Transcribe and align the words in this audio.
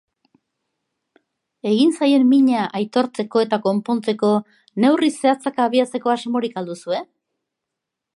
Egin 1.71 1.91
zaien 1.99 2.25
mina 2.31 2.63
aitortzeko 2.79 3.43
eta 3.47 3.59
konpontzeko 3.65 4.31
neurri 4.85 5.11
zehatzak 5.19 5.61
abiatzeko 5.67 6.15
asmorik 6.15 6.59
al 6.63 6.73
duzue? 6.73 7.03